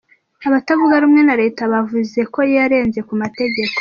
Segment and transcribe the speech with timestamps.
[0.47, 3.69] Abatavuga rumwe na reta bavuze ko yarenze ku mategeko.